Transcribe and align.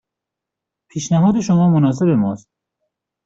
پیشنهاد 0.89 1.39
شما 1.39 1.69
مناسب 1.69 2.05
ما 2.05 2.33
است. 2.33 2.49